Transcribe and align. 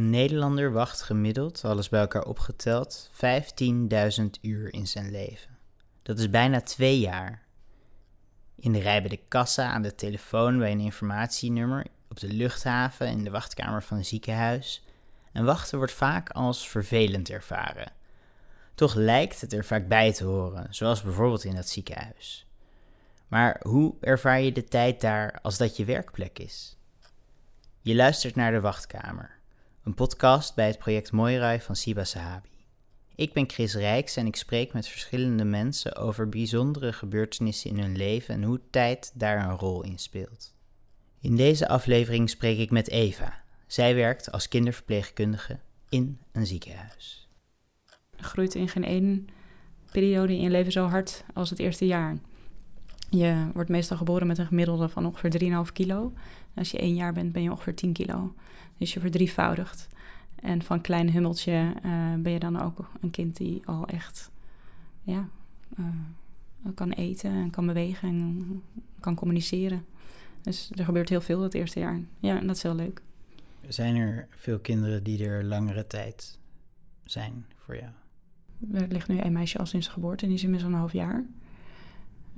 Een 0.00 0.10
Nederlander 0.10 0.72
wacht 0.72 1.02
gemiddeld, 1.02 1.64
alles 1.64 1.88
bij 1.88 2.00
elkaar 2.00 2.24
opgeteld, 2.24 3.10
15.000 3.12 4.24
uur 4.40 4.72
in 4.72 4.86
zijn 4.86 5.10
leven. 5.10 5.58
Dat 6.02 6.18
is 6.18 6.30
bijna 6.30 6.60
twee 6.60 7.00
jaar. 7.00 7.42
In 8.56 8.72
de 8.72 8.78
rij 8.78 9.00
bij 9.00 9.10
de 9.10 9.20
kassa, 9.28 9.70
aan 9.70 9.82
de 9.82 9.94
telefoon 9.94 10.58
bij 10.58 10.72
een 10.72 10.80
informatienummer, 10.80 11.86
op 12.08 12.20
de 12.20 12.28
luchthaven, 12.28 13.08
in 13.08 13.24
de 13.24 13.30
wachtkamer 13.30 13.82
van 13.82 13.96
een 13.96 14.04
ziekenhuis. 14.04 14.84
En 15.32 15.44
wachten 15.44 15.78
wordt 15.78 15.92
vaak 15.92 16.30
als 16.30 16.68
vervelend 16.68 17.30
ervaren. 17.30 17.92
Toch 18.74 18.94
lijkt 18.94 19.40
het 19.40 19.52
er 19.52 19.64
vaak 19.64 19.88
bij 19.88 20.12
te 20.12 20.24
horen, 20.24 20.66
zoals 20.74 21.02
bijvoorbeeld 21.02 21.44
in 21.44 21.54
dat 21.54 21.68
ziekenhuis. 21.68 22.46
Maar 23.28 23.60
hoe 23.62 23.94
ervaar 24.00 24.40
je 24.40 24.52
de 24.52 24.64
tijd 24.64 25.00
daar 25.00 25.38
als 25.42 25.58
dat 25.58 25.76
je 25.76 25.84
werkplek 25.84 26.38
is? 26.38 26.76
Je 27.80 27.94
luistert 27.94 28.34
naar 28.34 28.52
de 28.52 28.60
Wachtkamer, 28.60 29.39
een 29.84 29.94
podcast 29.94 30.54
bij 30.54 30.66
het 30.66 30.78
project 30.78 31.12
Moirai 31.12 31.60
van 31.60 31.76
Siba 31.76 32.04
Sahabi. 32.04 32.48
Ik 33.14 33.32
ben 33.32 33.50
Chris 33.50 33.74
Rijks 33.74 34.16
en 34.16 34.26
ik 34.26 34.36
spreek 34.36 34.72
met 34.72 34.88
verschillende 34.88 35.44
mensen 35.44 35.96
over 35.96 36.28
bijzondere 36.28 36.92
gebeurtenissen 36.92 37.70
in 37.70 37.78
hun 37.78 37.96
leven 37.96 38.34
en 38.34 38.42
hoe 38.42 38.60
tijd 38.70 39.12
daar 39.14 39.48
een 39.48 39.56
rol 39.56 39.82
in 39.82 39.98
speelt. 39.98 40.54
In 41.20 41.36
deze 41.36 41.68
aflevering 41.68 42.30
spreek 42.30 42.58
ik 42.58 42.70
met 42.70 42.88
Eva. 42.88 43.42
Zij 43.66 43.94
werkt 43.94 44.32
als 44.32 44.48
kinderverpleegkundige 44.48 45.58
in 45.88 46.18
een 46.32 46.46
ziekenhuis. 46.46 47.28
Groeit 48.16 48.54
in 48.54 48.68
geen 48.68 48.84
één 48.84 49.28
periode 49.92 50.32
in 50.32 50.40
je 50.40 50.50
leven 50.50 50.72
zo 50.72 50.86
hard 50.86 51.24
als 51.34 51.50
het 51.50 51.58
eerste 51.58 51.86
jaar. 51.86 52.18
Je 53.10 53.46
wordt 53.54 53.70
meestal 53.70 53.96
geboren 53.96 54.26
met 54.26 54.38
een 54.38 54.46
gemiddelde 54.46 54.88
van 54.88 55.06
ongeveer 55.06 55.66
3,5 55.66 55.72
kilo. 55.72 56.12
Als 56.54 56.70
je 56.70 56.78
één 56.78 56.94
jaar 56.94 57.12
bent, 57.12 57.32
ben 57.32 57.42
je 57.42 57.50
ongeveer 57.50 57.74
10 57.74 57.92
kilo. 57.92 58.34
Dus 58.76 58.92
je 58.92 59.00
verdrievoudigt. 59.00 59.88
En 60.34 60.62
van 60.62 60.80
klein 60.80 61.10
hummeltje 61.10 61.74
uh, 61.84 62.14
ben 62.14 62.32
je 62.32 62.38
dan 62.38 62.60
ook 62.60 62.90
een 63.00 63.10
kind 63.10 63.36
die 63.36 63.62
al 63.64 63.86
echt 63.86 64.30
ja, 65.02 65.28
uh, 65.78 65.86
kan 66.74 66.90
eten 66.90 67.30
en 67.30 67.50
kan 67.50 67.66
bewegen 67.66 68.08
en 68.08 68.62
kan 69.00 69.14
communiceren. 69.14 69.84
Dus 70.42 70.70
er 70.74 70.84
gebeurt 70.84 71.08
heel 71.08 71.20
veel 71.20 71.42
het 71.42 71.54
eerste 71.54 71.80
jaar. 71.80 72.00
Ja, 72.18 72.38
en 72.38 72.46
dat 72.46 72.56
is 72.56 72.62
heel 72.62 72.74
leuk. 72.74 73.02
Zijn 73.68 73.96
er 73.96 74.26
veel 74.30 74.58
kinderen 74.58 75.02
die 75.02 75.24
er 75.24 75.44
langere 75.44 75.86
tijd 75.86 76.38
zijn 77.04 77.46
voor 77.56 77.76
jou? 77.76 77.90
Er 78.72 78.88
ligt 78.88 79.08
nu 79.08 79.18
een 79.18 79.32
meisje 79.32 79.58
al 79.58 79.66
sinds 79.66 79.88
geboorte 79.88 80.22
en 80.22 80.28
die 80.28 80.36
is 80.36 80.44
inmiddels 80.44 80.72
een 80.72 80.78
half 80.78 80.92
jaar. 80.92 81.24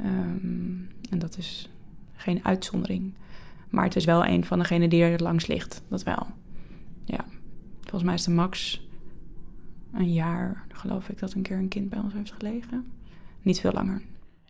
Um, 0.01 0.89
en 1.11 1.19
dat 1.19 1.37
is 1.37 1.71
geen 2.15 2.45
uitzondering. 2.45 3.15
Maar 3.73 3.85
het 3.85 3.97
is 3.97 4.05
wel 4.05 4.27
een 4.27 4.45
van 4.45 4.59
degenen 4.59 4.91
die 4.91 5.03
er 5.03 5.23
langs 5.23 5.47
ligt. 5.47 5.83
Dat 5.89 6.03
wel. 6.03 6.27
Ja. 7.05 7.25
Volgens 7.81 8.03
mij 8.03 8.15
is 8.15 8.25
de 8.25 8.31
max 8.31 8.87
een 9.93 10.13
jaar, 10.13 10.67
geloof 10.69 11.09
ik, 11.09 11.19
dat 11.19 11.33
een 11.33 11.43
keer 11.43 11.57
een 11.57 11.69
kind 11.69 11.91
bij 11.91 11.99
ons 11.99 12.13
heeft 12.13 12.33
gelegen. 12.33 12.93
Niet 13.43 13.61
veel 13.61 13.73
langer. 13.73 14.03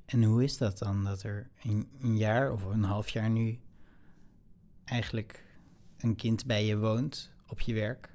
En 0.06 0.22
hoe 0.22 0.44
is 0.44 0.58
dat 0.58 0.78
dan, 0.78 1.04
dat 1.04 1.22
er 1.22 1.48
een, 1.62 1.86
een 2.00 2.16
jaar 2.16 2.52
of 2.52 2.64
een 2.64 2.84
half 2.84 3.08
jaar 3.08 3.30
nu 3.30 3.58
eigenlijk 4.84 5.44
een 5.98 6.16
kind 6.16 6.46
bij 6.46 6.66
je 6.66 6.78
woont 6.78 7.30
op 7.46 7.60
je 7.60 7.74
werk? 7.74 8.10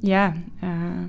Ja, 0.00 0.34
uh, 0.62 1.04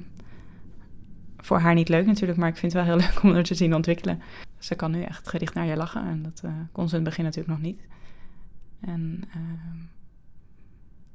voor 1.37 1.59
haar 1.59 1.73
niet 1.73 1.89
leuk 1.89 2.05
natuurlijk, 2.05 2.39
maar 2.39 2.49
ik 2.49 2.57
vind 2.57 2.73
het 2.73 2.85
wel 2.85 2.95
heel 2.95 3.01
leuk 3.07 3.23
om 3.23 3.31
haar 3.31 3.43
te 3.43 3.55
zien 3.55 3.75
ontwikkelen. 3.75 4.21
Ze 4.57 4.75
kan 4.75 4.91
nu 4.91 5.01
echt 5.01 5.27
gericht 5.27 5.53
naar 5.53 5.65
je 5.65 5.75
lachen 5.75 6.03
en 6.03 6.23
dat 6.23 6.41
uh, 6.45 6.51
kon 6.71 6.89
ze 6.89 6.95
in 6.95 7.01
het 7.01 7.09
begin 7.09 7.23
natuurlijk 7.23 7.59
nog 7.59 7.61
niet. 7.61 7.81
En 8.79 9.21
uh, 9.35 9.81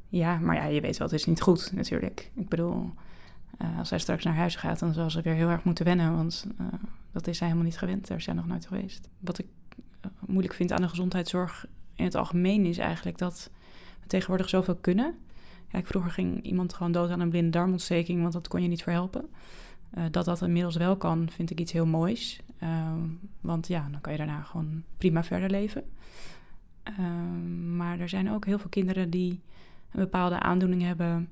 ja, 0.08 0.38
maar 0.38 0.54
ja, 0.56 0.64
je 0.64 0.80
weet 0.80 0.96
wel, 0.96 1.08
het 1.08 1.16
is 1.16 1.26
niet 1.26 1.40
goed 1.40 1.72
natuurlijk. 1.74 2.30
Ik 2.34 2.48
bedoel, 2.48 2.90
uh, 3.62 3.78
als 3.78 3.88
zij 3.88 3.98
straks 3.98 4.24
naar 4.24 4.34
huis 4.34 4.56
gaat, 4.56 4.78
dan 4.78 4.92
zal 4.92 5.10
ze 5.10 5.22
weer 5.22 5.34
heel 5.34 5.48
erg 5.48 5.64
moeten 5.64 5.84
wennen, 5.84 6.16
want 6.16 6.46
dat 7.12 7.26
is 7.26 7.36
zij 7.36 7.46
helemaal 7.46 7.68
niet 7.68 7.78
gewend. 7.78 8.08
Daar 8.08 8.18
is 8.18 8.24
zij 8.24 8.34
nog 8.34 8.46
nooit 8.46 8.66
geweest. 8.66 9.08
Wat 9.18 9.38
ik 9.38 9.46
moeilijk 10.26 10.54
vind 10.54 10.72
aan 10.72 10.82
de 10.82 10.88
gezondheidszorg 10.88 11.66
in 11.94 12.04
het 12.04 12.14
algemeen 12.14 12.66
is 12.66 12.78
eigenlijk 12.78 13.18
dat 13.18 13.50
we 14.00 14.06
tegenwoordig 14.06 14.48
zoveel 14.48 14.76
kunnen. 14.76 15.14
Kijk, 15.68 15.86
vroeger 15.86 16.10
ging 16.10 16.42
iemand 16.42 16.74
gewoon 16.74 16.92
dood 16.92 17.10
aan 17.10 17.20
een 17.20 17.30
blinde 17.30 17.50
darmontsteking, 17.50 18.20
want 18.20 18.32
dat 18.32 18.48
kon 18.48 18.62
je 18.62 18.68
niet 18.68 18.82
verhelpen. 18.82 19.28
Dat 20.10 20.24
dat 20.24 20.42
inmiddels 20.42 20.76
wel 20.76 20.96
kan, 20.96 21.28
vind 21.30 21.50
ik 21.50 21.60
iets 21.60 21.72
heel 21.72 21.86
moois. 21.86 22.40
Uh, 22.62 22.92
want 23.40 23.66
ja, 23.66 23.88
dan 23.90 24.00
kan 24.00 24.12
je 24.12 24.18
daarna 24.18 24.42
gewoon 24.42 24.82
prima 24.96 25.24
verder 25.24 25.50
leven. 25.50 25.84
Uh, 26.90 27.76
maar 27.76 28.00
er 28.00 28.08
zijn 28.08 28.30
ook 28.30 28.44
heel 28.44 28.58
veel 28.58 28.68
kinderen 28.68 29.10
die 29.10 29.42
een 29.90 30.00
bepaalde 30.00 30.40
aandoening 30.40 30.82
hebben, 30.82 31.28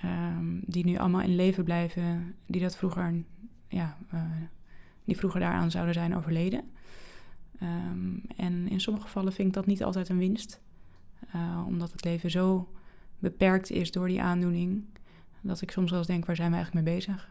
ehm, 0.00 0.58
die 0.60 0.84
nu 0.84 0.96
allemaal 0.96 1.20
in 1.20 1.34
leven 1.34 1.64
blijven, 1.64 2.34
die 2.46 2.60
dat 2.60 2.76
vroeger, 2.76 3.24
ja, 3.68 3.96
eh, 4.10 4.20
die 5.04 5.16
vroeger 5.16 5.40
daaraan 5.40 5.70
zouden 5.70 5.94
zijn 5.94 6.16
overleden. 6.16 6.64
Ehm, 7.58 8.16
en 8.36 8.68
in 8.68 8.80
sommige 8.80 9.06
gevallen 9.06 9.32
vind 9.32 9.48
ik 9.48 9.54
dat 9.54 9.66
niet 9.66 9.84
altijd 9.84 10.08
een 10.08 10.18
winst, 10.18 10.60
eh, 11.32 11.64
omdat 11.66 11.92
het 11.92 12.04
leven 12.04 12.30
zo 12.30 12.72
beperkt 13.18 13.70
is 13.70 13.90
door 13.90 14.08
die 14.08 14.22
aandoening, 14.22 14.84
dat 15.40 15.60
ik 15.60 15.70
soms 15.70 15.90
wel 15.90 15.98
eens 15.98 16.08
denk, 16.08 16.26
waar 16.26 16.36
zijn 16.36 16.50
we 16.50 16.56
eigenlijk 16.56 16.86
mee 16.86 16.94
bezig? 16.94 17.30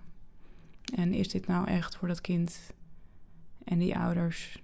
En 0.96 1.14
is 1.14 1.30
dit 1.30 1.48
nou 1.48 1.68
echt 1.68 1.96
voor 1.96 2.08
dat 2.08 2.22
kind 2.22 2.74
en 3.64 3.80
die 3.80 3.98
ouders 3.98 4.64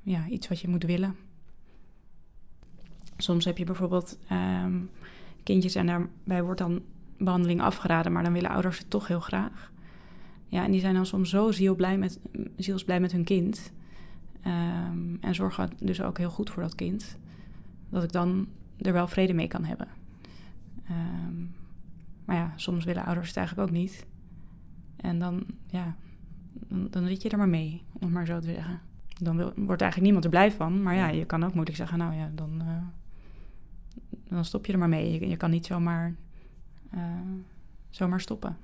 ja, 0.00 0.26
iets 0.26 0.48
wat 0.48 0.60
je 0.60 0.68
moet 0.68 0.84
willen? 0.84 1.16
Soms 3.22 3.44
heb 3.44 3.58
je 3.58 3.64
bijvoorbeeld 3.64 4.18
um, 4.64 4.90
kindjes 5.42 5.74
en 5.74 5.86
daarbij 5.86 6.42
wordt 6.42 6.58
dan 6.58 6.82
behandeling 7.18 7.60
afgeraden, 7.60 8.12
maar 8.12 8.22
dan 8.22 8.32
willen 8.32 8.50
ouders 8.50 8.78
het 8.78 8.90
toch 8.90 9.08
heel 9.08 9.20
graag. 9.20 9.72
Ja, 10.46 10.64
en 10.64 10.70
die 10.70 10.80
zijn 10.80 10.94
dan 10.94 11.06
soms 11.06 11.30
zo 11.30 11.50
zielblij 11.50 11.98
met, 11.98 12.20
zielsblij 12.56 13.00
met 13.00 13.12
hun 13.12 13.24
kind. 13.24 13.72
Um, 14.46 15.18
en 15.20 15.34
zorgen 15.34 15.70
dus 15.80 16.02
ook 16.02 16.18
heel 16.18 16.30
goed 16.30 16.50
voor 16.50 16.62
dat 16.62 16.74
kind. 16.74 17.16
Dat 17.88 18.02
ik 18.02 18.12
dan 18.12 18.48
er 18.78 18.92
wel 18.92 19.08
vrede 19.08 19.32
mee 19.32 19.48
kan 19.48 19.64
hebben. 19.64 19.88
Um, 20.90 21.54
maar 22.24 22.36
ja, 22.36 22.52
soms 22.56 22.84
willen 22.84 23.04
ouders 23.04 23.28
het 23.28 23.36
eigenlijk 23.36 23.68
ook 23.68 23.74
niet. 23.74 24.06
En 24.96 25.18
dan, 25.18 25.44
ja, 25.66 25.96
dan, 26.52 26.86
dan 26.90 27.06
zit 27.06 27.22
je 27.22 27.28
er 27.28 27.38
maar 27.38 27.48
mee, 27.48 27.82
om 27.92 28.00
het 28.00 28.10
maar 28.12 28.26
zo 28.26 28.38
te 28.38 28.52
zeggen. 28.54 28.80
Dan 29.18 29.36
wil, 29.36 29.52
wordt 29.56 29.82
eigenlijk 29.82 30.02
niemand 30.02 30.24
er 30.24 30.30
blij 30.30 30.52
van. 30.52 30.82
Maar 30.82 30.94
ja, 30.94 31.08
je 31.08 31.24
kan 31.24 31.44
ook 31.44 31.54
moeilijk 31.54 31.76
zeggen, 31.76 31.98
nou 31.98 32.14
ja, 32.14 32.30
dan, 32.34 32.62
uh, 32.62 32.76
dan 34.32 34.44
stop 34.44 34.66
je 34.66 34.72
er 34.72 34.78
maar 34.78 34.88
mee. 34.88 35.12
Je, 35.12 35.28
je 35.28 35.36
kan 35.36 35.50
niet 35.50 35.66
zomaar, 35.66 36.14
uh, 36.94 37.00
zomaar 37.90 38.20
stoppen. 38.20 38.56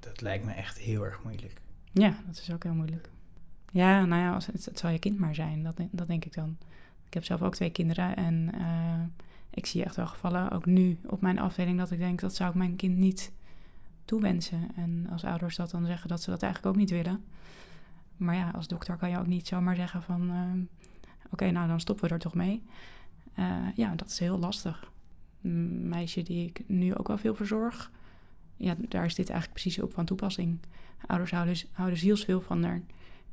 Dat 0.00 0.20
lijkt 0.20 0.44
me 0.44 0.52
echt 0.52 0.78
heel 0.78 1.04
erg 1.04 1.22
moeilijk. 1.22 1.60
Ja, 1.92 2.16
dat 2.26 2.36
is 2.36 2.52
ook 2.52 2.62
heel 2.62 2.74
moeilijk. 2.74 3.10
Ja, 3.70 4.04
nou 4.04 4.22
ja, 4.22 4.34
het, 4.52 4.64
het 4.64 4.78
zal 4.78 4.90
je 4.90 4.98
kind 4.98 5.18
maar 5.18 5.34
zijn, 5.34 5.62
dat, 5.62 5.80
dat 5.90 6.06
denk 6.06 6.24
ik 6.24 6.34
dan. 6.34 6.56
Ik 7.06 7.14
heb 7.14 7.24
zelf 7.24 7.42
ook 7.42 7.54
twee 7.54 7.70
kinderen 7.70 8.16
en 8.16 8.50
uh, 8.54 9.24
ik 9.50 9.66
zie 9.66 9.84
echt 9.84 9.96
wel 9.96 10.06
gevallen, 10.06 10.50
ook 10.50 10.66
nu 10.66 10.98
op 11.06 11.20
mijn 11.20 11.38
afdeling, 11.38 11.78
dat 11.78 11.90
ik 11.90 11.98
denk, 11.98 12.20
dat 12.20 12.34
zou 12.34 12.50
ik 12.50 12.56
mijn 12.56 12.76
kind 12.76 12.96
niet 12.96 13.32
toewensen. 14.04 14.68
En 14.76 15.06
als 15.10 15.24
ouders 15.24 15.56
dat 15.56 15.70
dan 15.70 15.86
zeggen 15.86 16.08
dat 16.08 16.22
ze 16.22 16.30
dat 16.30 16.42
eigenlijk 16.42 16.74
ook 16.74 16.80
niet 16.80 16.90
willen. 16.90 17.24
Maar 18.16 18.34
ja, 18.34 18.50
als 18.50 18.68
dokter 18.68 18.96
kan 18.96 19.10
je 19.10 19.18
ook 19.18 19.26
niet 19.26 19.46
zomaar 19.46 19.76
zeggen 19.76 20.02
van... 20.02 20.30
Uh, 20.30 20.36
oké, 20.36 20.66
okay, 21.30 21.50
nou 21.50 21.68
dan 21.68 21.80
stoppen 21.80 22.08
we 22.08 22.14
er 22.14 22.20
toch 22.20 22.34
mee. 22.34 22.62
Uh, 23.38 23.56
ja, 23.74 23.94
dat 23.94 24.08
is 24.08 24.18
heel 24.18 24.38
lastig. 24.38 24.90
Een 25.42 25.88
meisje 25.88 26.22
die 26.22 26.48
ik 26.48 26.62
nu 26.66 26.94
ook 26.94 27.08
wel 27.08 27.18
veel 27.18 27.34
verzorg... 27.34 27.90
ja, 28.56 28.74
daar 28.88 29.04
is 29.04 29.14
dit 29.14 29.30
eigenlijk 29.30 29.60
precies 29.60 29.82
op 29.82 29.92
van 29.92 30.04
toepassing. 30.04 30.58
Ouders 31.06 31.30
houden, 31.30 31.56
houden 31.72 31.98
zielsveel 31.98 32.40
van 32.40 32.62
haar. 32.64 32.82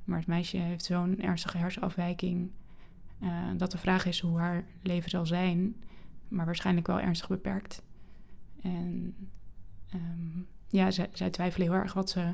Maar 0.04 0.18
het 0.18 0.28
meisje 0.28 0.58
heeft 0.58 0.86
zo'n 0.86 1.22
ernstige 1.22 1.58
hersenafwijking... 1.58 2.52
Uh, 3.20 3.44
dat 3.58 3.72
de 3.72 3.78
vraag 3.78 4.06
is 4.06 4.20
hoe 4.20 4.38
haar 4.38 4.66
leven 4.82 5.10
zal 5.10 5.26
zijn... 5.26 5.76
maar 6.28 6.46
waarschijnlijk 6.46 6.88
wel 6.88 7.00
ernstig 7.00 7.28
beperkt. 7.28 7.84
En 8.62 9.16
um, 9.94 10.48
ja, 10.68 10.92
zij, 10.92 11.10
zij, 11.14 11.30
twijfelen 11.30 11.68
heel 11.68 11.78
erg 11.78 11.94
wat 11.94 12.10
ze, 12.10 12.34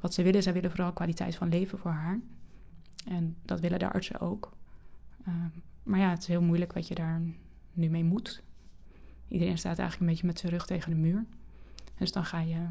wat 0.00 0.14
ze 0.14 0.22
willen. 0.22 0.42
Zij 0.42 0.52
willen 0.52 0.70
vooral 0.70 0.92
kwaliteit 0.92 1.36
van 1.36 1.48
leven 1.48 1.78
voor 1.78 1.90
haar. 1.90 2.20
En 3.08 3.36
dat 3.42 3.60
willen 3.60 3.78
de 3.78 3.92
artsen 3.92 4.20
ook. 4.20 4.52
Um, 5.28 5.52
maar 5.82 5.98
ja, 5.98 6.10
het 6.10 6.18
is 6.18 6.26
heel 6.26 6.42
moeilijk 6.42 6.72
wat 6.72 6.88
je 6.88 6.94
daar 6.94 7.22
nu 7.72 7.88
mee 7.88 8.04
moet. 8.04 8.42
Iedereen 9.28 9.58
staat 9.58 9.78
eigenlijk 9.78 10.00
een 10.00 10.06
beetje 10.06 10.26
met 10.26 10.38
zijn 10.38 10.52
rug 10.52 10.66
tegen 10.66 10.90
de 10.90 10.96
muur. 10.96 11.24
Dus 11.98 12.12
dan 12.12 12.24
ga 12.24 12.40
je 12.40 12.66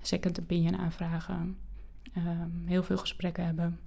second 0.00 0.40
opinion 0.40 0.76
aanvragen. 0.76 1.56
Um, 2.16 2.62
heel 2.66 2.82
veel 2.82 2.96
gesprekken 2.96 3.44
hebben 3.44 3.80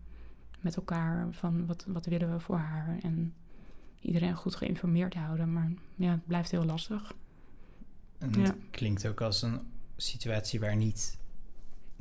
met 0.62 0.76
elkaar 0.76 1.28
van 1.32 1.66
wat, 1.66 1.86
wat 1.88 2.06
willen 2.06 2.32
we 2.32 2.40
voor 2.40 2.58
haar. 2.58 2.98
En 3.02 3.34
iedereen 4.00 4.36
goed 4.36 4.56
geïnformeerd 4.56 5.14
houden. 5.14 5.54
Maar 5.54 5.72
ja, 5.96 6.12
het 6.12 6.28
blijft 6.28 6.52
heel 6.52 6.66
lastig. 6.66 7.14
En 8.18 8.40
het 8.40 8.56
klinkt 8.72 9.08
ook 9.08 9.22
als 9.22 9.42
een 9.42 9.60
situatie 9.96 10.60
waar 10.60 10.76
niet, 10.76 11.18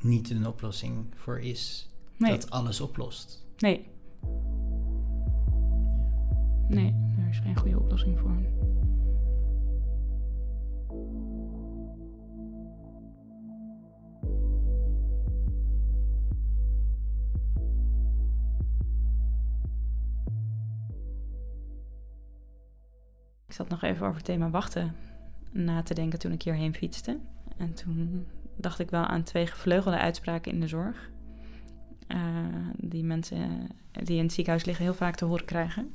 niet 0.00 0.30
een 0.30 0.46
oplossing 0.46 1.06
voor 1.14 1.40
is. 1.40 1.90
Nee. 2.16 2.30
Dat 2.30 2.50
alles 2.50 2.80
oplost. 2.80 3.44
Nee. 3.58 3.86
Nee, 6.68 6.94
er 7.18 7.28
is 7.28 7.38
geen 7.38 7.56
goede 7.56 7.78
oplossing 7.78 8.18
voor. 8.18 8.36
Ik 23.52 23.58
zat 23.58 23.68
nog 23.68 23.82
even 23.82 24.06
over 24.06 24.16
het 24.16 24.24
thema 24.24 24.50
wachten 24.50 24.94
na 25.50 25.82
te 25.82 25.94
denken 25.94 26.18
toen 26.18 26.32
ik 26.32 26.42
hierheen 26.42 26.74
fietste. 26.74 27.18
En 27.56 27.74
toen 27.74 28.26
dacht 28.56 28.78
ik 28.78 28.90
wel 28.90 29.04
aan 29.04 29.22
twee 29.22 29.46
gevleugelde 29.46 29.98
uitspraken 29.98 30.52
in 30.52 30.60
de 30.60 30.66
zorg. 30.66 31.10
Uh, 32.08 32.18
die 32.76 33.04
mensen 33.04 33.68
die 33.92 34.16
in 34.16 34.22
het 34.22 34.32
ziekenhuis 34.32 34.64
liggen 34.64 34.84
heel 34.84 34.94
vaak 34.94 35.14
te 35.14 35.24
horen 35.24 35.44
krijgen. 35.44 35.94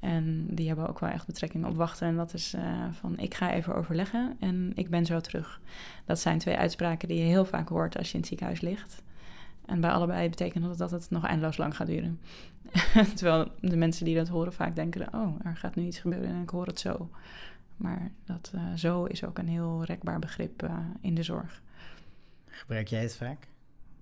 En 0.00 0.46
die 0.50 0.66
hebben 0.66 0.88
ook 0.88 0.98
wel 0.98 1.10
echt 1.10 1.26
betrekking 1.26 1.66
op 1.66 1.76
wachten. 1.76 2.08
En 2.08 2.16
dat 2.16 2.34
is 2.34 2.54
uh, 2.54 2.84
van 2.92 3.18
ik 3.18 3.34
ga 3.34 3.52
even 3.52 3.74
overleggen 3.74 4.36
en 4.40 4.72
ik 4.74 4.90
ben 4.90 5.06
zo 5.06 5.20
terug. 5.20 5.60
Dat 6.04 6.20
zijn 6.20 6.38
twee 6.38 6.56
uitspraken 6.56 7.08
die 7.08 7.18
je 7.18 7.24
heel 7.24 7.44
vaak 7.44 7.68
hoort 7.68 7.98
als 7.98 8.06
je 8.06 8.12
in 8.14 8.18
het 8.18 8.28
ziekenhuis 8.28 8.60
ligt. 8.60 9.02
En 9.70 9.80
bij 9.80 9.90
allebei 9.90 10.28
betekent 10.28 10.64
dat 10.64 10.78
dat 10.78 10.90
het 10.90 11.10
nog 11.10 11.24
eindeloos 11.24 11.56
lang 11.56 11.76
gaat 11.76 11.86
duren. 11.86 12.20
Terwijl 13.16 13.52
de 13.60 13.76
mensen 13.76 14.04
die 14.04 14.14
dat 14.14 14.28
horen 14.28 14.52
vaak 14.52 14.74
denken: 14.74 15.14
oh, 15.14 15.36
er 15.44 15.56
gaat 15.56 15.74
nu 15.74 15.86
iets 15.86 15.98
gebeuren 15.98 16.28
en 16.28 16.42
ik 16.42 16.50
hoor 16.50 16.66
het 16.66 16.80
zo. 16.80 17.10
Maar 17.76 18.10
dat 18.24 18.52
uh, 18.54 18.74
zo 18.74 19.04
is 19.04 19.24
ook 19.24 19.38
een 19.38 19.48
heel 19.48 19.84
rekbaar 19.84 20.18
begrip 20.18 20.62
uh, 20.62 20.78
in 21.00 21.14
de 21.14 21.22
zorg. 21.22 21.62
Gebruik 22.46 22.88
jij 22.88 23.02
het 23.02 23.16
vaak? 23.16 23.48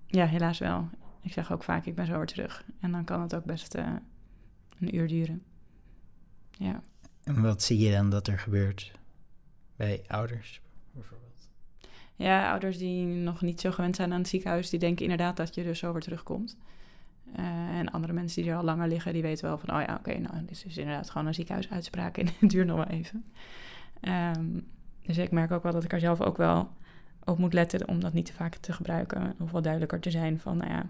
Ja, 0.05 0.25
helaas 0.25 0.59
wel. 0.59 0.89
Ik 1.21 1.33
zeg 1.33 1.51
ook 1.51 1.63
vaak: 1.63 1.85
ik 1.85 1.95
ben 1.95 2.05
zo 2.05 2.17
weer 2.17 2.25
terug. 2.25 2.63
En 2.79 2.91
dan 2.91 3.03
kan 3.03 3.21
het 3.21 3.35
ook 3.35 3.45
best 3.45 3.75
uh, 3.75 3.87
een 4.79 4.95
uur 4.95 5.07
duren. 5.07 5.43
Ja. 6.51 6.81
En 7.23 7.41
wat 7.41 7.63
zie 7.63 7.79
je 7.79 7.91
dan 7.91 8.09
dat 8.09 8.27
er 8.27 8.39
gebeurt 8.39 8.91
bij 9.75 10.03
ouders 10.07 10.61
bijvoorbeeld? 10.91 11.28
Ja, 12.19 12.51
ouders 12.51 12.77
die 12.77 13.05
nog 13.05 13.41
niet 13.41 13.61
zo 13.61 13.71
gewend 13.71 13.95
zijn 13.95 14.13
aan 14.13 14.19
het 14.19 14.27
ziekenhuis, 14.27 14.69
die 14.69 14.79
denken 14.79 15.03
inderdaad 15.03 15.37
dat 15.37 15.55
je 15.55 15.63
dus 15.63 15.79
zo 15.79 15.91
weer 15.91 16.01
terugkomt. 16.01 16.57
Uh, 17.39 17.77
en 17.77 17.91
andere 17.91 18.13
mensen 18.13 18.41
die 18.41 18.51
er 18.51 18.57
al 18.57 18.63
langer 18.63 18.87
liggen, 18.87 19.13
die 19.13 19.21
weten 19.21 19.45
wel 19.45 19.57
van, 19.57 19.75
oh 19.75 19.81
ja, 19.87 19.95
oké, 19.95 20.17
nou, 20.17 20.45
dit 20.45 20.63
is 20.65 20.77
inderdaad 20.77 21.09
gewoon 21.09 21.27
een 21.27 21.33
ziekenhuisuitspraak 21.33 22.17
en 22.17 22.27
het 22.39 22.49
duurt 22.49 22.67
nog 22.67 22.75
wel 22.75 22.85
even. 22.85 23.25
Um, 24.01 24.67
dus 25.01 25.17
ik 25.17 25.31
merk 25.31 25.51
ook 25.51 25.63
wel 25.63 25.71
dat 25.71 25.83
ik 25.83 25.93
er 25.93 25.99
zelf 25.99 26.21
ook 26.21 26.37
wel 26.37 26.69
op 27.23 27.37
moet 27.37 27.53
letten 27.53 27.87
om 27.87 27.99
dat 27.99 28.13
niet 28.13 28.25
te 28.25 28.33
vaak 28.33 28.55
te 28.55 28.73
gebruiken. 28.73 29.35
Of 29.39 29.51
wel 29.51 29.61
duidelijker 29.61 29.99
te 29.99 30.11
zijn 30.11 30.39
van, 30.39 30.57
nou 30.57 30.71
ja, 30.71 30.89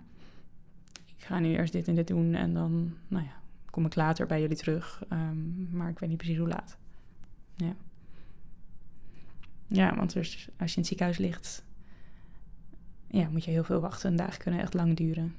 ik 1.05 1.23
ga 1.23 1.39
nu 1.39 1.55
eerst 1.55 1.73
dit 1.73 1.87
en 1.87 1.95
dit 1.95 2.07
doen 2.07 2.33
en 2.33 2.53
dan, 2.53 2.93
nou 3.07 3.23
ja, 3.23 3.33
kom 3.69 3.85
ik 3.85 3.95
later 3.95 4.25
bij 4.25 4.41
jullie 4.41 4.57
terug. 4.57 5.03
Um, 5.09 5.69
maar 5.71 5.89
ik 5.89 5.99
weet 5.99 6.09
niet 6.09 6.17
precies 6.17 6.37
hoe 6.37 6.47
laat. 6.47 6.77
Ja. 7.55 7.75
Ja, 9.69 9.95
want 9.95 10.13
dus 10.13 10.50
als 10.57 10.69
je 10.69 10.75
in 10.75 10.81
het 10.81 10.88
ziekenhuis 10.88 11.18
ligt, 11.18 11.63
ja, 13.07 13.30
moet 13.30 13.44
je 13.44 13.51
heel 13.51 13.63
veel 13.63 13.80
wachten. 13.80 14.16
Dagen 14.16 14.39
kunnen 14.39 14.60
echt 14.60 14.74
lang 14.74 14.98
duren. 14.98 15.36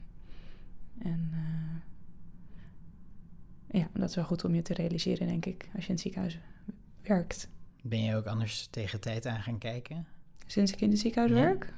En 0.99 1.31
uh, 1.33 1.81
ja, 3.81 3.89
dat 3.93 4.09
is 4.09 4.15
wel 4.15 4.25
goed 4.25 4.45
om 4.45 4.55
je 4.55 4.63
te 4.63 4.75
realiseren, 4.75 5.27
denk 5.27 5.47
ik, 5.47 5.69
als 5.75 5.83
je 5.83 5.89
in 5.89 5.95
het 5.95 6.01
ziekenhuis 6.01 6.39
werkt. 7.03 7.49
Ben 7.83 8.03
je 8.03 8.17
ook 8.17 8.27
anders 8.27 8.67
tegen 8.67 9.01
tijd 9.01 9.27
aan 9.27 9.43
gaan 9.43 9.59
kijken? 9.59 10.07
Sinds 10.47 10.73
ik 10.73 10.81
in 10.81 10.91
het 10.91 10.99
ziekenhuis 10.99 11.33
ja. 11.33 11.39
werk? 11.39 11.73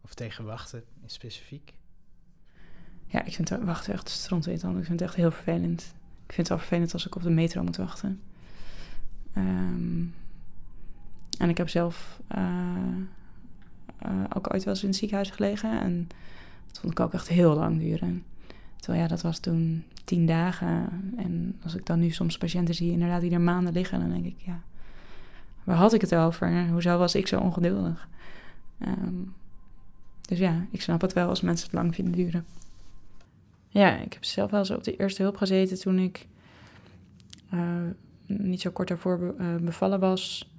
Of 0.00 0.14
tegen 0.14 0.44
wachten 0.44 0.84
specifiek? 1.06 1.74
Ja, 3.06 3.24
ik 3.24 3.34
vind 3.34 3.48
wachten 3.48 3.92
echt 3.92 4.08
strontwitand. 4.08 4.78
Ik 4.78 4.84
vind 4.84 5.00
het 5.00 5.08
echt 5.08 5.18
heel 5.18 5.30
vervelend. 5.30 5.80
Ik 6.26 6.32
vind 6.32 6.36
het 6.36 6.48
wel 6.48 6.58
vervelend 6.58 6.92
als 6.92 7.06
ik 7.06 7.14
op 7.14 7.22
de 7.22 7.30
metro 7.30 7.62
moet 7.62 7.76
wachten. 7.76 8.22
Um, 9.36 10.14
en 11.38 11.48
ik 11.48 11.56
heb 11.56 11.68
zelf 11.68 12.20
uh, 12.36 12.42
uh, 14.06 14.24
ook 14.34 14.54
ooit 14.54 14.64
wel 14.64 14.74
eens 14.74 14.82
in 14.82 14.88
het 14.88 14.98
ziekenhuis 14.98 15.30
gelegen. 15.30 15.80
En 15.80 16.08
dat 16.66 16.78
vond 16.78 16.92
ik 16.92 17.00
ook 17.00 17.12
echt 17.12 17.28
heel 17.28 17.54
lang 17.54 17.78
duren. 17.78 18.24
Terwijl 18.76 19.02
ja, 19.02 19.08
dat 19.08 19.22
was 19.22 19.38
toen 19.38 19.84
tien 20.04 20.26
dagen. 20.26 20.90
En 21.16 21.58
als 21.62 21.74
ik 21.74 21.86
dan 21.86 22.00
nu 22.00 22.10
soms 22.10 22.38
patiënten 22.38 22.74
zie, 22.74 22.92
inderdaad, 22.92 23.20
die 23.20 23.30
er 23.30 23.40
maanden 23.40 23.72
liggen, 23.72 24.00
dan 24.00 24.10
denk 24.10 24.24
ik, 24.24 24.36
ja, 24.38 24.60
waar 25.64 25.76
had 25.76 25.92
ik 25.92 26.00
het 26.00 26.14
over? 26.14 26.68
Hoezo 26.68 26.98
was 26.98 27.14
ik 27.14 27.26
zo 27.26 27.40
ongeduldig? 27.40 28.08
Um, 28.86 29.34
dus 30.20 30.38
ja, 30.38 30.66
ik 30.70 30.82
snap 30.82 31.00
het 31.00 31.12
wel 31.12 31.28
als 31.28 31.40
mensen 31.40 31.66
het 31.66 31.76
lang 31.76 31.94
vinden 31.94 32.14
duren. 32.14 32.46
Ja, 33.68 33.96
ik 33.96 34.12
heb 34.12 34.24
zelf 34.24 34.50
wel 34.50 34.60
eens 34.60 34.70
op 34.70 34.84
de 34.84 34.96
eerste 34.96 35.22
hulp 35.22 35.36
gezeten 35.36 35.80
toen 35.80 35.98
ik 35.98 36.26
uh, 37.54 37.60
niet 38.26 38.60
zo 38.60 38.70
kort 38.70 38.88
daarvoor 38.88 39.18
be 39.18 39.58
bevallen 39.62 40.00
was. 40.00 40.50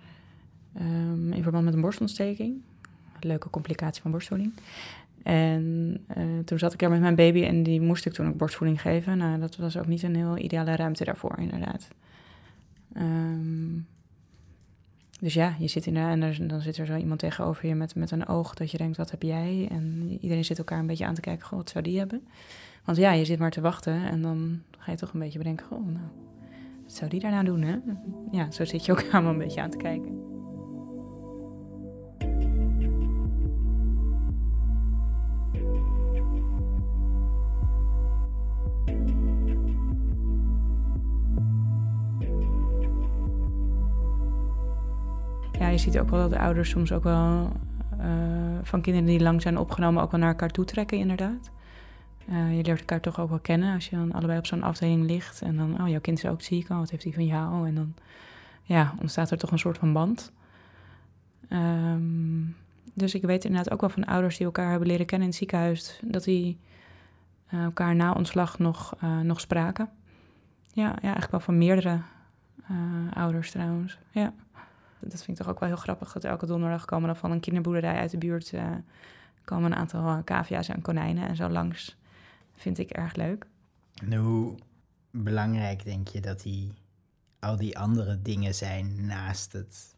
Um, 0.82 1.34
in 1.34 1.44
verband 1.44 1.66
met 1.66 1.74
een 1.74 1.82
borstontsteking. 1.82 2.62
Een 3.20 3.30
leuke 3.30 3.50
complicatie 3.50 4.02
van 4.02 4.12
borstvoeding. 4.12 4.54
En 5.24 5.98
uh, 6.18 6.24
toen 6.46 6.60
zat 6.60 6.74
ik 6.74 6.82
er 6.82 6.90
met 6.90 7.00
mijn 7.00 7.16
baby 7.16 7.44
en 7.44 7.64
die 7.64 7.82
moest 7.82 8.06
ik 8.06 8.14
toen 8.14 8.28
ook 8.28 8.38
borstvoeding 8.38 8.82
geven. 8.82 9.18
Nou, 9.18 9.40
dat 9.40 9.56
was 9.56 9.78
ook 9.78 9.88
niet 9.88 10.04
een 10.04 10.16
heel 10.16 10.38
ideale 10.38 10.76
ruimte 10.76 11.04
daarvoor, 11.04 11.38
inderdaad. 11.40 11.88
Um, 12.98 13.88
dus 15.20 15.34
ja, 15.34 15.56
je 15.60 15.68
zit 15.68 15.86
inderdaad 15.86 16.38
en 16.40 16.48
dan 16.48 16.62
zit 16.62 16.78
er 16.78 16.86
zo 16.86 16.96
iemand 16.96 17.20
tegenover 17.20 17.68
je 17.68 17.76
met, 17.76 17.96
met 17.96 18.12
een 18.12 18.28
oog 18.28 18.54
dat 18.54 18.72
je 18.72 18.78
denkt, 18.78 18.98
wat 18.98 19.12
heb 19.12 19.22
jij? 19.22 19.68
En 19.72 20.18
iedereen 20.22 20.46
zit 20.46 20.58
elkaar 20.58 20.80
een 20.80 20.88
beetje 20.88 21.06
aan 21.06 21.14
te 21.14 21.22
kijken, 21.22 21.48
goh, 21.48 21.58
wat 21.58 21.70
zou 21.70 21.84
die 21.84 21.98
hebben? 21.98 22.28
Want 22.84 22.98
ja, 22.98 23.12
je 23.12 23.26
zit 23.26 23.40
maar 23.40 23.52
te 23.52 23.62
wachten 23.62 24.06
en 24.06 24.22
dan 24.22 24.62
ga 24.78 24.92
je 24.92 24.98
toch 24.98 25.14
een 25.14 25.20
beetje 25.20 25.38
bedenken, 25.38 25.66
goh, 25.66 25.86
nou, 25.86 26.06
wat 26.84 26.94
zou 26.94 27.10
die 27.10 27.20
daar 27.20 27.32
nou 27.32 27.46
doen, 27.46 27.62
hè? 27.62 27.78
Ja, 28.32 28.52
zo 28.52 28.66
zit 28.66 28.86
je 28.86 28.92
ook 28.92 29.06
allemaal 29.12 29.32
een 29.32 29.38
beetje 29.38 29.62
aan 29.62 29.70
te 29.70 29.78
kijken. 29.78 30.27
Ja, 45.60 45.68
je 45.68 45.78
ziet 45.78 46.00
ook 46.00 46.10
wel 46.10 46.20
dat 46.20 46.30
de 46.30 46.40
ouders 46.40 46.70
soms 46.70 46.92
ook 46.92 47.04
wel 47.04 47.52
uh, 48.00 48.06
van 48.62 48.82
kinderen 48.82 49.08
die 49.10 49.20
lang 49.20 49.42
zijn 49.42 49.58
opgenomen 49.58 50.04
ook 50.04 50.12
wel 50.12 50.20
naar 50.20 50.30
elkaar 50.30 50.50
toe 50.50 50.66
trekken, 50.66 50.98
inderdaad. 50.98 51.52
Uh, 52.30 52.58
je 52.58 52.64
leert 52.64 52.80
elkaar 52.80 53.02
toch 53.02 53.20
ook 53.20 53.30
wel 53.30 53.40
kennen 53.40 53.74
als 53.74 53.90
je 53.90 53.96
dan 53.96 54.12
allebei 54.12 54.40
op 54.40 54.46
zo'n 54.46 54.64
afdeling 54.64 55.06
ligt. 55.06 55.42
En 55.42 55.56
dan, 55.56 55.82
oh, 55.82 55.88
jouw 55.88 56.00
kind 56.00 56.18
is 56.18 56.26
ook 56.26 56.42
ziek, 56.42 56.70
oh, 56.70 56.78
wat 56.78 56.90
heeft 56.90 57.04
hij 57.04 57.14
van 57.14 57.26
jou? 57.26 57.68
En 57.68 57.76
dan 57.76 57.94
ja, 58.64 58.94
ontstaat 59.02 59.32
er 59.32 59.38
toch 59.38 59.52
een 59.52 59.60
soort 59.60 59.78
van 59.78 59.94
band. 59.94 60.32
Um, 61.50 62.56
dus 62.94 63.16
ik 63.16 63.22
weet 63.22 63.46
inderdaad 63.46 63.74
ook 63.74 63.82
wel 63.82 63.90
van 63.90 64.06
ouders 64.06 64.38
die 64.38 64.46
elkaar 64.46 64.70
hebben 64.70 64.88
leren 64.88 65.06
kennen 65.06 65.28
in 65.28 65.34
het 65.34 65.42
ziekenhuis, 65.42 66.00
dat 66.04 66.24
die 66.24 66.58
uh, 67.54 67.64
elkaar 67.64 67.96
na 67.96 68.12
ontslag 68.12 68.60
nog, 68.60 68.96
nog 69.24 69.40
spraken. 69.40 69.90
Ja, 70.74 70.84
ja, 70.84 71.02
eigenlijk 71.02 71.32
wel 71.32 71.40
van 71.40 71.58
meerdere 71.58 72.00
ouders 73.14 73.52
trouwens. 73.52 73.98
Ja 74.12 74.34
dat 75.00 75.24
vind 75.24 75.28
ik 75.28 75.36
toch 75.36 75.54
ook 75.54 75.60
wel 75.60 75.70
heel 75.70 75.78
grappig. 75.78 76.14
Dat 76.14 76.24
elke 76.24 76.46
donderdag 76.46 76.86
komen 76.86 77.08
dan 77.08 77.16
van 77.16 77.32
een 77.32 77.40
kinderboerderij 77.40 77.96
uit 77.96 78.12
de 78.12 78.18
buurt... 78.18 78.52
Uh, 78.52 78.72
komen 79.48 79.72
een 79.72 79.78
aantal 79.78 80.08
uh, 80.08 80.24
cavia's 80.24 80.70
en 80.70 80.82
konijnen 80.82 81.28
en 81.28 81.36
zo 81.36 81.50
langs. 81.50 81.98
Vind 82.56 82.78
ik 82.78 82.90
erg 82.90 83.16
leuk. 83.16 83.46
En 84.04 84.14
hoe 84.16 84.56
belangrijk 85.12 85.84
denk 85.84 86.08
je 86.08 86.20
dat 86.20 86.42
die, 86.42 86.74
al 87.40 87.56
die 87.56 87.78
andere 87.78 88.22
dingen 88.22 88.56
zijn 88.56 89.06
naast 89.06 89.54
het, 89.54 89.96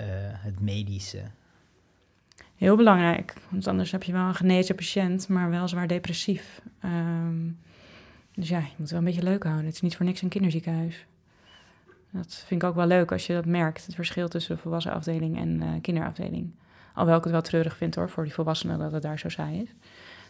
uh, 0.00 0.06
het 0.32 0.60
medische? 0.60 1.22
Heel 2.56 2.76
belangrijk, 2.76 3.34
want 3.48 3.66
anders 3.66 3.90
heb 3.90 4.02
je 4.02 4.12
wel 4.12 4.26
een 4.26 4.34
genezen 4.34 4.74
patiënt, 4.74 5.28
maar 5.28 5.50
wel 5.50 5.68
zwaar 5.68 5.86
depressief. 5.88 6.60
Um, 6.84 7.58
dus 8.34 8.48
ja, 8.48 8.58
je 8.58 8.64
moet 8.64 8.78
het 8.78 8.90
wel 8.90 8.98
een 8.98 9.04
beetje 9.04 9.22
leuk 9.22 9.42
houden. 9.42 9.64
Het 9.64 9.74
is 9.74 9.80
niet 9.80 9.96
voor 9.96 10.06
niks 10.06 10.22
een 10.22 10.28
kinderziekenhuis. 10.28 11.06
Dat 12.10 12.44
vind 12.46 12.62
ik 12.62 12.68
ook 12.68 12.74
wel 12.74 12.86
leuk 12.86 13.12
als 13.12 13.26
je 13.26 13.32
dat 13.32 13.46
merkt, 13.46 13.86
het 13.86 13.94
verschil 13.94 14.28
tussen 14.28 14.54
de 14.54 14.60
volwassen 14.60 14.92
afdeling 14.92 15.38
en 15.38 15.62
uh, 15.62 15.68
kinderafdeling. 15.80 16.50
Alhoewel 16.88 17.16
ik 17.16 17.22
het 17.22 17.32
wel 17.32 17.42
treurig 17.42 17.76
vind 17.76 17.94
hoor, 17.94 18.10
voor 18.10 18.24
die 18.24 18.34
volwassenen 18.34 18.78
dat 18.78 18.92
het 18.92 19.02
daar 19.02 19.18
zo 19.18 19.28
saai 19.28 19.62
is. 19.62 19.74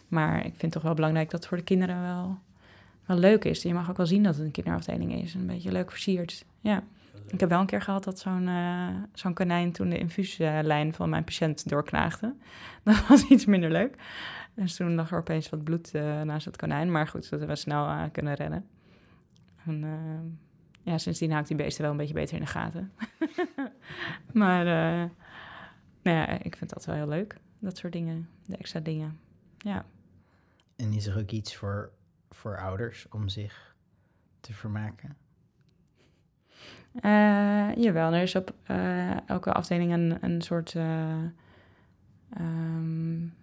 Maar 0.07 0.45
ik 0.45 0.53
vind 0.57 0.71
toch 0.71 0.83
wel 0.83 0.93
belangrijk 0.93 1.29
dat 1.29 1.39
het 1.39 1.49
voor 1.49 1.57
de 1.57 1.63
kinderen 1.63 2.01
wel, 2.01 2.37
wel 3.05 3.17
leuk 3.17 3.45
is. 3.45 3.61
Je 3.61 3.73
mag 3.73 3.89
ook 3.89 3.97
wel 3.97 4.05
zien 4.05 4.23
dat 4.23 4.35
het 4.35 4.45
een 4.45 4.51
kinderafdeling 4.51 5.13
is. 5.13 5.33
Een 5.33 5.47
beetje 5.47 5.71
leuk 5.71 5.91
versierd. 5.91 6.45
Ja. 6.59 6.83
Ik 7.27 7.39
heb 7.39 7.49
wel 7.49 7.59
een 7.59 7.65
keer 7.65 7.81
gehad 7.81 8.03
dat 8.03 8.19
zo'n 8.19 8.47
uh, 8.47 8.87
zo'n 9.13 9.33
konijn 9.33 9.71
toen 9.71 9.89
de 9.89 9.97
infuuslijn 9.97 10.93
van 10.93 11.09
mijn 11.09 11.23
patiënt 11.23 11.69
doorknaagde. 11.69 12.33
Dat 12.83 13.07
was 13.07 13.23
iets 13.23 13.45
minder 13.45 13.71
leuk. 13.71 13.95
Dus 14.53 14.75
toen 14.75 14.95
lag 14.95 15.11
er 15.11 15.17
opeens 15.17 15.49
wat 15.49 15.63
bloed 15.63 15.91
uh, 15.93 16.21
naast 16.21 16.45
het 16.45 16.57
konijn. 16.57 16.91
Maar 16.91 17.07
goed, 17.07 17.21
dat 17.21 17.29
hebben 17.29 17.47
we 17.47 17.55
snel 17.55 17.85
uh, 17.85 18.03
kunnen 18.11 18.33
redden. 18.33 18.65
En, 19.65 19.83
ja, 20.83 20.97
sindsdien 20.97 21.31
houdt 21.31 21.47
die 21.47 21.57
beesten 21.57 21.81
wel 21.81 21.91
een 21.91 21.97
beetje 21.97 22.13
beter 22.13 22.35
in 22.35 22.41
de 22.41 22.47
gaten. 22.47 22.91
maar 24.33 24.65
uh, 24.65 25.09
nou 26.01 26.17
ja, 26.17 26.27
ik 26.27 26.55
vind 26.55 26.69
dat 26.69 26.85
wel 26.85 26.95
heel 26.95 27.07
leuk. 27.07 27.37
Dat 27.59 27.77
soort 27.77 27.93
dingen, 27.93 28.29
de 28.45 28.57
extra 28.57 28.79
dingen. 28.79 29.19
Ja. 29.57 29.85
En 30.75 30.93
is 30.93 31.05
er 31.05 31.17
ook 31.17 31.31
iets 31.31 31.55
voor, 31.55 31.91
voor 32.29 32.59
ouders 32.59 33.07
om 33.09 33.29
zich 33.29 33.75
te 34.39 34.53
vermaken? 34.53 35.15
Uh, 36.95 37.75
jawel, 37.75 38.13
er 38.13 38.21
is 38.21 38.35
op 38.35 38.53
uh, 38.67 39.29
elke 39.29 39.51
afdeling 39.51 39.93
een, 39.93 40.17
een 40.21 40.41
soort 40.41 40.73
um, 42.39 43.33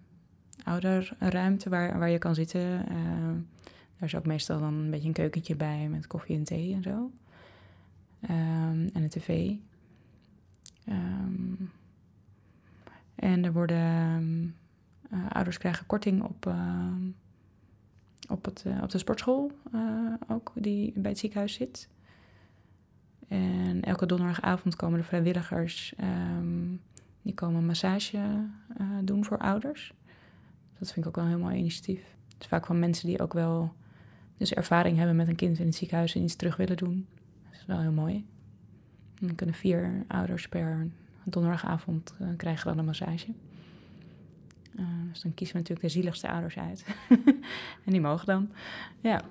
ouderruimte 0.63 1.69
waar, 1.69 1.99
waar 1.99 2.09
je 2.09 2.17
kan 2.17 2.35
zitten. 2.35 2.85
daar 3.97 4.07
is 4.07 4.15
ook 4.15 4.25
meestal 4.25 4.59
dan 4.59 4.73
een 4.73 4.91
beetje 4.91 5.07
een 5.07 5.13
keukentje 5.13 5.55
bij 5.55 5.87
met 5.87 6.07
koffie 6.07 6.35
en 6.35 6.43
thee 6.43 6.73
en 6.73 6.83
zo. 6.83 7.11
Ehm, 8.21 8.87
en 8.93 9.03
een 9.03 9.09
tv. 9.09 9.51
Ehm, 10.85 11.53
en 13.15 13.45
er 13.45 13.53
worden... 13.53 13.77
ehm, 13.77 14.47
eh, 15.09 15.29
ouders 15.29 15.57
krijgen 15.57 15.85
korting 15.85 16.23
op, 16.23 16.53
op, 18.29 18.45
het, 18.45 18.63
eh, 18.65 18.81
op 18.81 18.89
de 18.89 18.97
sportschool 18.97 19.51
eh, 19.71 20.13
ook, 20.27 20.51
die 20.55 20.93
bij 20.95 21.11
het 21.11 21.19
ziekenhuis 21.19 21.53
zit. 21.53 21.89
En 23.27 23.81
elke 23.81 24.05
donderdagavond 24.05 24.75
komen 24.75 24.99
de 24.99 25.05
vrijwilligers... 25.05 25.93
die 27.21 27.33
komen 27.33 27.65
massage 27.65 28.45
doen 29.03 29.25
voor 29.25 29.37
ouders. 29.37 29.93
Dat 30.79 30.91
vind 30.91 31.05
ik 31.05 31.07
ook 31.07 31.15
wel 31.15 31.23
een 31.25 31.29
heel 31.29 31.39
mooi 31.39 31.57
initiatief. 31.57 32.01
Het 32.33 32.41
is 32.41 32.47
vaak 32.47 32.65
van 32.65 32.79
mensen 32.79 33.07
die 33.07 33.21
ook 33.21 33.33
wel 33.33 33.73
dus 34.37 34.53
ervaring 34.53 34.97
hebben 34.97 35.15
met 35.15 35.27
een 35.27 35.35
kind 35.35 35.59
in 35.59 35.65
het 35.65 35.75
ziekenhuis 35.75 36.15
en 36.15 36.23
iets 36.23 36.35
terug 36.35 36.55
willen 36.55 36.77
doen. 36.77 37.07
Is 37.59 37.65
wel 37.65 37.79
heel 37.79 37.91
mooi. 37.91 38.15
En 39.19 39.27
dan 39.27 39.35
kunnen 39.35 39.55
vier 39.55 40.05
ouders 40.07 40.49
per 40.49 40.89
donderdagavond 41.23 42.15
eh, 42.19 42.27
krijgen 42.37 42.67
dan 42.67 42.77
een 42.77 42.85
massage. 42.85 43.33
Eh, 44.75 44.85
dus 45.11 45.21
dan 45.21 45.33
kiezen 45.33 45.55
we 45.55 45.61
natuurlijk 45.61 45.87
de 45.87 45.93
zieligste 45.93 46.29
ouders 46.29 46.57
uit. 46.57 46.85
en 47.85 47.91
die 47.91 48.01
mogen 48.01 48.25
dan. 48.25 48.51
Ja. 49.01 49.21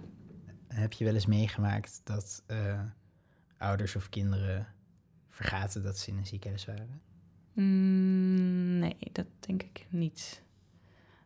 Heb 0.69 0.93
je 0.93 1.05
wel 1.05 1.15
eens 1.15 1.27
meegemaakt 1.27 2.01
dat 2.05 2.43
eh, 2.47 2.81
ouders 3.57 3.97
of 3.97 4.09
kinderen 4.09 4.67
vergaten 5.29 5.83
dat 5.83 5.99
ze 5.99 6.11
in 6.11 6.17
een 6.17 6.27
ziekenhuis 6.27 6.65
waren? 6.65 7.01
Mm, 7.53 8.79
nee, 8.79 8.97
dat 9.13 9.27
denk 9.41 9.63
ik 9.63 9.87
niet. 9.89 10.43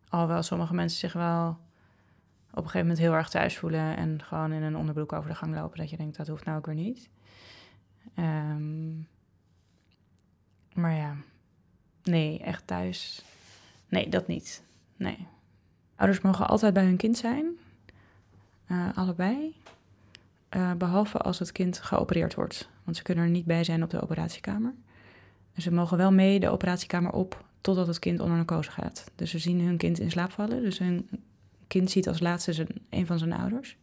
Alhoewel 0.09 0.43
sommige 0.43 0.75
mensen 0.75 0.99
zich 0.99 1.13
wel 1.13 1.59
op 2.53 2.59
een 2.59 2.71
gegeven 2.71 2.81
moment 2.81 2.99
heel 2.99 3.15
erg 3.15 3.29
thuis 3.29 3.59
voelen 3.59 3.97
en 3.97 4.23
gewoon 4.23 4.53
in 4.53 4.63
een 4.63 4.77
onderbroek 4.77 5.13
over 5.13 5.31
de 5.31 5.37
gang 5.37 5.55
lopen. 5.55 5.79
Dat 5.79 5.91
je 5.91 5.97
denkt, 5.97 6.17
dat 6.17 6.29
hoeft 6.29 6.45
nou 6.45 6.59
ook 6.59 6.67
weer 6.67 6.75
niet. 6.75 7.09
Ehm, 8.15 8.91
maar 10.75 10.95
ja, 10.95 11.17
nee, 12.03 12.39
echt 12.39 12.67
thuis. 12.67 13.25
Nee, 13.89 14.09
dat 14.09 14.27
niet. 14.27 14.63
Nee. 14.97 15.27
Ouders 15.97 16.21
mogen 16.21 16.49
altijd 16.49 16.75
bij 16.75 16.85
hun 16.85 16.97
kind 16.97 17.17
zijn. 17.17 17.47
Eh, 18.67 18.89
allebei. 18.95 19.57
Eh, 20.49 20.73
behalve 20.73 21.19
als 21.19 21.39
het 21.39 21.53
kind 21.53 21.79
geopereerd 21.79 22.35
wordt. 22.35 22.69
Want 22.85 22.97
ze 22.97 23.03
kunnen 23.03 23.25
er 23.25 23.31
niet 23.31 23.45
bij 23.45 23.65
zijn 23.65 23.83
op 23.83 23.91
de 23.91 24.03
operatiekamer. 24.03 24.75
En 25.55 25.63
ze 25.63 25.73
mogen 25.73 25.97
wel 25.97 26.13
mee 26.13 26.41
de 26.41 26.49
operatiekamer 26.49 27.13
op 27.13 27.45
totdat 27.61 27.87
het 27.87 27.99
kind 27.99 28.21
onder 28.21 28.37
narcose 28.37 28.71
gaat. 28.71 29.11
Dus 29.15 29.31
ze 29.31 29.39
zien 29.39 29.61
hun 29.61 29.77
kind 29.77 29.99
in 29.99 30.11
slaap 30.11 30.31
vallen. 30.31 30.63
Dus 30.63 30.79
hun 30.79 31.09
kind 31.73 31.91
ziet 31.91 32.09
als 32.09 32.21
laatste 32.21 32.53
zijn, 32.53 32.69
een 32.91 33.07
van 33.07 33.19
zijn 33.19 33.33
ouders. 33.33 33.77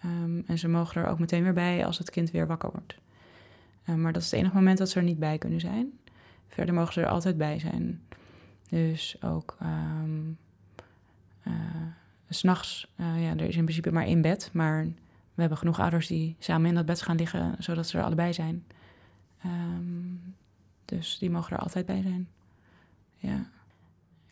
Ehm, 0.00 0.40
en 0.46 0.58
ze 0.58 0.68
mogen 0.68 1.02
er 1.02 1.08
ook 1.08 1.18
meteen 1.18 1.42
weer 1.42 1.52
bij 1.52 1.86
als 1.86 1.98
het 1.98 2.10
kind 2.10 2.30
weer 2.30 2.46
wakker 2.46 2.70
wordt. 2.70 2.94
Eh, 3.84 3.94
maar 3.94 4.12
dat 4.12 4.22
is 4.22 4.30
het 4.30 4.40
enige 4.40 4.54
moment 4.54 4.78
dat 4.78 4.90
ze 4.90 4.98
er 4.98 5.04
niet 5.04 5.18
bij 5.18 5.38
kunnen 5.38 5.60
zijn. 5.60 5.98
Verder 6.48 6.74
mogen 6.74 6.92
ze 6.92 7.00
er 7.00 7.08
altijd 7.08 7.36
bij 7.36 7.58
zijn. 7.58 8.02
Dus 8.68 9.22
ook 9.22 9.56
ehm 9.60 10.32
eh, 11.42 11.52
s'nachts, 12.28 12.92
eh, 12.96 13.22
ja, 13.22 13.30
er 13.30 13.48
is 13.48 13.56
in 13.56 13.64
principe 13.64 13.92
maar 13.92 14.04
één 14.04 14.20
bed. 14.20 14.50
Maar 14.52 14.84
we 15.34 15.40
hebben 15.40 15.58
genoeg 15.58 15.80
ouders 15.80 16.06
die 16.06 16.36
samen 16.38 16.68
in 16.68 16.74
dat 16.74 16.86
bed 16.86 17.02
gaan 17.02 17.16
liggen, 17.16 17.54
zodat 17.58 17.86
ze 17.86 17.98
er 17.98 18.04
allebei 18.04 18.32
zijn. 18.32 18.64
Ehm, 19.42 20.14
dus 20.84 21.18
die 21.18 21.30
mogen 21.30 21.56
er 21.56 21.62
altijd 21.62 21.86
bij 21.86 22.02
zijn. 22.02 22.28
Ja. 23.16 23.50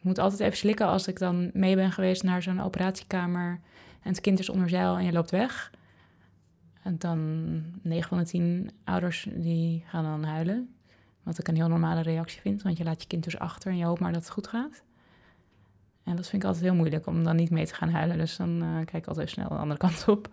Ik 0.09 0.15
moet 0.15 0.25
altijd 0.25 0.43
even 0.43 0.57
slikken 0.59 0.87
als 0.87 1.09
ik 1.09 1.19
dan 1.19 1.50
mee 1.53 1.77
ben 1.77 1.93
geweest 1.93 2.23
naar 2.23 2.43
zo'n 2.43 2.61
operatiekamer 2.61 3.61
en 4.03 4.11
het 4.11 4.21
kind 4.21 4.38
is 4.38 4.49
onder 4.49 4.69
zeil 4.69 4.97
en 4.97 5.05
je 5.05 5.12
loopt 5.12 5.31
weg. 5.31 5.73
En 6.83 6.99
dan 6.99 7.62
9 7.83 8.09
van 8.09 8.19
de 8.19 8.25
10 8.25 8.71
ouders 8.85 9.29
die 9.31 9.85
gaan 9.87 10.05
dan 10.05 10.25
huilen. 10.25 10.75
Wat 11.23 11.38
ik 11.38 11.49
een 11.49 11.57
heel 11.57 11.69
normale 11.69 12.00
reactie 12.00 12.41
vind, 12.41 12.62
want 12.62 12.77
je 12.79 12.85
laat 12.85 13.03
je 13.03 13.09
kind 13.09 13.25
dus 13.25 13.38
achter 13.38 13.71
en 13.71 13.77
je 13.77 13.85
hoopt 13.85 14.00
maar 14.00 14.12
dat 14.12 14.23
het 14.23 14.31
goed 14.31 14.47
gaat. 14.47 14.83
En 16.05 16.17
dat 16.17 16.27
vind 16.29 16.43
ik 16.43 16.49
altijd 16.49 16.65
heel 16.65 16.75
moeilijk 16.75 17.07
om 17.07 17.25
dan 17.25 17.37
niet 17.37 17.50
mee 17.50 17.67
te 17.67 17.75
gaan 17.75 17.91
huilen. 17.91 18.19
Dus 18.19 18.37
dan 18.37 18.62
eh, 18.62 18.69
kijk 18.75 18.95
ik 18.95 19.07
altijd 19.07 19.31
snel 19.31 19.49
de 19.49 19.55
andere 19.55 19.81
kant 19.87 20.09
op. 20.09 20.29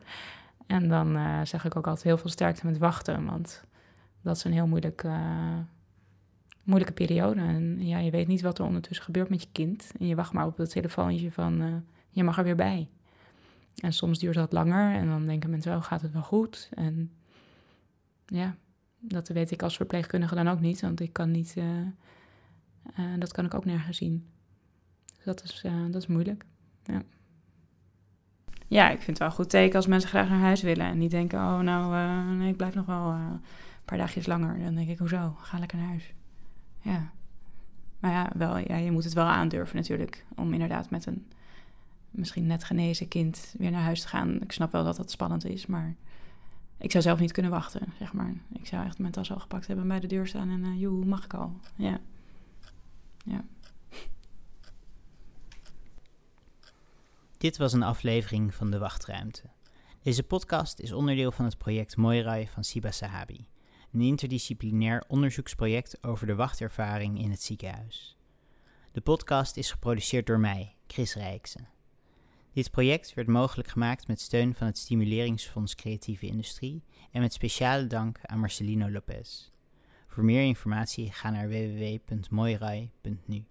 En 0.68 0.90
dan 0.90 1.16
eh, 1.16 1.40
zeg 1.44 1.66
ik 1.66 1.76
ook 1.76 1.88
altijd 1.88 2.06
heel 2.06 2.18
veel 2.18 2.30
sterkte 2.30 2.66
met 2.66 2.78
wachten, 2.78 3.26
want 3.26 3.64
dat 4.22 4.36
is 4.36 4.44
een 4.44 4.54
heel 4.54 4.68
moeilijk, 4.68 5.04
eh, 5.04 5.58
moeilijke 6.66 6.94
periode. 6.94 7.40
En 7.40 7.88
ja, 7.88 7.98
je 7.98 8.12
weet 8.12 8.28
niet 8.28 8.42
wat 8.42 8.60
er 8.60 8.66
ondertussen 8.66 9.06
gebeurt 9.06 9.30
met 9.30 9.42
je 9.42 9.48
kind. 9.52 9.92
En 10.00 10.08
je 10.08 10.16
wacht 10.16 10.34
maar 10.34 10.46
op 10.46 10.58
dat 10.58 10.70
telefoontje 10.70 11.32
van, 11.32 11.62
eh, 11.62 11.74
je 12.10 12.24
mag 12.24 12.38
er 12.38 12.44
weer 12.44 12.56
bij. 12.56 12.90
En 13.76 13.94
soms 13.94 14.20
duurt 14.20 14.36
dat 14.36 14.54
langer 14.54 14.96
en 14.96 15.08
dan 15.08 15.26
denken 15.26 15.50
mensen, 15.50 15.76
oh, 15.76 15.84
gaat 15.84 16.02
het 16.02 16.12
wel 16.12 16.22
goed? 16.22 16.70
En 16.74 17.12
ja, 18.26 18.56
dat 19.00 19.28
weet 19.28 19.52
ik 19.52 19.64
als 19.64 19.76
verpleegkundige 19.76 20.36
dan 20.36 20.48
ook 20.48 20.60
niet, 20.60 20.82
want 20.82 21.00
ik 21.00 21.14
kan 21.14 21.32
niet, 21.32 21.54
eh, 21.58 21.80
eh, 22.96 23.20
dat 23.20 23.32
kan 23.32 23.46
ik 23.46 23.54
ook 23.54 23.66
nergens 23.66 23.98
zien. 23.98 24.30
Dus 25.16 25.26
dat 25.26 25.44
is, 25.44 25.64
dat 25.92 26.02
is 26.02 26.08
moeilijk, 26.08 26.46
ja. 26.84 27.02
Ja, 28.68 28.90
ik 28.90 28.96
vind 28.96 29.08
het 29.08 29.18
wel 29.18 29.28
een 29.28 29.34
goed 29.34 29.50
teken 29.50 29.76
als 29.76 29.88
mensen 29.88 30.10
graag 30.10 30.30
naar 30.30 30.40
huis 30.40 30.62
willen 30.62 30.86
en 30.86 30.98
niet 30.98 31.12
denken, 31.12 31.40
oh 31.40 31.60
nou, 31.60 32.48
ik 32.48 32.58
blijf 32.58 32.76
nog 32.76 32.86
wel 32.86 33.12
een 33.12 33.42
paar 33.86 33.98
dagjes 33.98 34.26
langer. 34.26 34.60
Dan 34.60 34.76
denk 34.76 34.90
ik, 34.90 34.98
hoezo? 34.98 35.36
Ga 35.40 35.60
lekker 35.60 35.78
naar 35.78 35.88
huis. 35.88 36.14
Ja. 36.86 37.12
Maar 38.00 38.12
ja, 38.12 38.32
wel, 38.36 38.58
ja, 38.58 38.76
je 38.76 38.92
moet 38.92 39.04
het 39.04 39.14
wel 39.14 39.26
aandurven 39.26 39.76
natuurlijk, 39.76 40.26
om 40.36 40.54
inderdaad 40.54 40.90
met 40.90 41.06
een 41.06 41.26
misschien 42.12 42.46
net 42.46 42.64
genezen 42.64 43.08
kind 43.08 43.54
weer 43.58 43.72
naar 43.72 43.82
huis 43.82 44.02
te 44.02 44.08
gaan. 44.08 44.42
Ik 44.42 44.52
snap 44.52 44.72
wel 44.72 44.84
dat 44.84 44.96
dat 44.96 45.12
spannend 45.12 45.46
is, 45.46 45.66
maar 45.66 45.96
ik 46.78 46.92
zou 46.92 47.04
zelf 47.04 47.20
niet 47.20 47.32
kunnen 47.32 47.52
wachten, 47.52 47.94
zeg 48.00 48.14
maar. 48.14 48.34
Ik 48.54 48.68
zou 48.68 48.86
echt 48.86 49.00
mijn 49.00 49.12
tas 49.12 49.32
al 49.32 49.40
gepakt 49.40 49.68
hebben 49.68 49.86
en 49.86 49.92
bij 49.92 50.00
de 50.00 50.08
deur 50.08 50.28
staan 50.28 50.50
en 50.50 50.64
uh, 50.64 50.82
joe, 50.82 51.06
mag 51.06 51.24
ik 51.24 51.34
al? 51.34 51.60
Ja. 51.76 52.00
Ja. 53.24 53.44
Dit 57.38 57.58
was 57.58 57.74
een 57.74 57.84
aflevering 57.84 58.56
van 58.56 58.72
De 58.72 58.78
Wachtruimte. 58.78 59.42
Deze 60.02 60.24
podcast 60.24 60.80
is 60.80 60.92
onderdeel 60.92 61.32
van 61.32 61.46
het 61.46 61.58
project 61.58 61.98
Moirai 61.98 62.48
van 62.48 62.64
Siba 62.64 62.92
Sahabi, 62.92 63.46
een 63.96 64.02
interdisciplinair 64.02 65.04
onderzoeksproject 65.08 66.04
over 66.04 66.28
de 66.28 66.36
wachtervaring 66.36 67.20
in 67.20 67.30
het 67.30 67.42
ziekenhuis. 67.42 68.18
De 68.92 69.02
podcast 69.02 69.58
is 69.58 69.72
geproduceerd 69.72 70.26
door 70.28 70.40
mij, 70.40 70.76
Chris 70.88 71.16
Rijksen. 71.16 71.68
Dit 72.54 72.72
project 72.72 73.14
werd 73.14 73.28
mogelijk 73.28 73.68
gemaakt 73.68 74.08
met 74.08 74.22
steun 74.22 74.56
van 74.56 74.68
het 74.68 74.78
Stimuleringsfonds 74.78 75.76
Creatieve 75.76 76.26
Industrie 76.26 76.84
en 77.12 77.22
met 77.22 77.34
speciale 77.34 77.88
dank 77.88 78.20
aan 78.22 78.40
Marcelino 78.40 78.92
Lopez. 78.92 79.50
Voor 80.08 80.24
meer 80.24 80.44
informatie 80.44 81.12
ga 81.12 81.30
naar 81.30 81.50
www.moirai.nu. 81.50 83.46